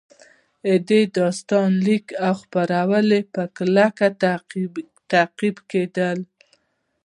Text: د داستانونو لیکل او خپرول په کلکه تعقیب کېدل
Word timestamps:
د 0.87 0.89
داستانونو 1.17 1.83
لیکل 1.87 2.15
او 2.27 2.33
خپرول 2.41 3.09
په 3.33 3.43
کلکه 3.57 4.07
تعقیب 5.11 5.55
کېدل 5.71 6.19